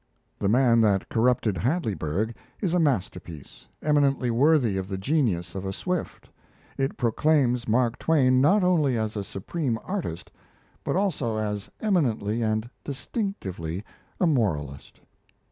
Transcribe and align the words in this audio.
'The 0.39 0.49
Man 0.49 0.81
that 0.81 1.07
Corrupted 1.09 1.57
Hadleyburg' 1.59 2.33
is 2.59 2.73
a 2.73 2.79
masterpiece, 2.79 3.67
eminently 3.83 4.31
worthy 4.31 4.75
of 4.75 4.87
the 4.87 4.97
genius 4.97 5.53
of 5.53 5.63
a 5.63 5.71
Swift. 5.71 6.27
It 6.75 6.97
proclaims 6.97 7.67
Mark 7.67 7.99
Twain 7.99 8.41
not 8.41 8.63
only 8.63 8.97
as 8.97 9.15
a 9.15 9.23
supreme 9.23 9.77
artist, 9.83 10.31
but 10.83 10.95
also 10.95 11.37
as 11.37 11.69
eminently 11.81 12.41
and 12.41 12.67
distinctively 12.83 13.83
a 14.19 14.25
moralist. 14.25 15.01